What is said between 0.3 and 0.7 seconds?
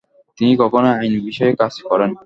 তিনি